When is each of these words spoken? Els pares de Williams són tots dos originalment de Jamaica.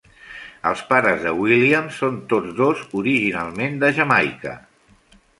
Els 0.67 0.79
pares 0.91 1.19
de 1.25 1.33
Williams 1.41 1.99
són 2.03 2.17
tots 2.31 2.55
dos 2.61 2.81
originalment 3.01 3.77
de 3.85 3.91
Jamaica. 3.99 4.55